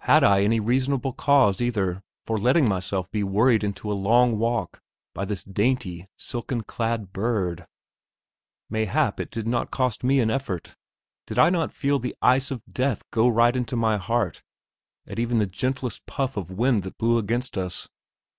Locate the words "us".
17.56-17.88